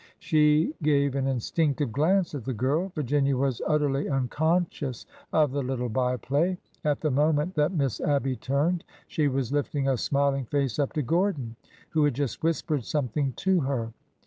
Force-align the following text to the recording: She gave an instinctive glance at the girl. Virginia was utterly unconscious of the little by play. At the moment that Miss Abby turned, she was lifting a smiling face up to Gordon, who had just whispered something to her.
She 0.17 0.73
gave 0.81 1.13
an 1.13 1.27
instinctive 1.27 1.91
glance 1.91 2.33
at 2.33 2.43
the 2.45 2.55
girl. 2.55 2.91
Virginia 2.95 3.37
was 3.37 3.61
utterly 3.67 4.09
unconscious 4.09 5.05
of 5.31 5.51
the 5.51 5.61
little 5.61 5.89
by 5.89 6.17
play. 6.17 6.57
At 6.83 7.01
the 7.01 7.11
moment 7.11 7.53
that 7.53 7.71
Miss 7.71 7.99
Abby 8.01 8.35
turned, 8.35 8.83
she 9.07 9.27
was 9.27 9.51
lifting 9.53 9.87
a 9.87 9.97
smiling 9.97 10.45
face 10.45 10.79
up 10.79 10.93
to 10.93 11.03
Gordon, 11.03 11.55
who 11.91 12.03
had 12.03 12.15
just 12.15 12.41
whispered 12.41 12.83
something 12.83 13.33
to 13.33 13.59
her. 13.59 13.93